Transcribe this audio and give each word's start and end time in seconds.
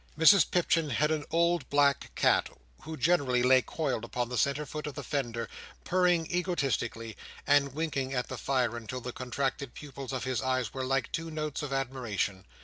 Mrs 0.17 0.49
Pipchin 0.49 0.89
had 0.89 1.11
an 1.11 1.25
old 1.29 1.69
black 1.69 2.15
cat, 2.15 2.49
who 2.85 2.97
generally 2.97 3.43
lay 3.43 3.61
coiled 3.61 4.03
upon 4.03 4.29
the 4.29 4.35
centre 4.39 4.65
foot 4.65 4.87
of 4.87 4.95
the 4.95 5.03
fender, 5.03 5.47
purring 5.83 6.25
egotistically, 6.35 7.15
and 7.45 7.75
winking 7.75 8.11
at 8.11 8.27
the 8.27 8.35
fire 8.35 8.75
until 8.77 8.99
the 9.01 9.13
contracted 9.13 9.75
pupils 9.75 10.11
of 10.11 10.23
his 10.23 10.41
eyes 10.41 10.73
were 10.73 10.83
like 10.83 11.11
two 11.11 11.29
notes 11.29 11.61
of 11.61 11.71
admiration. 11.71 12.45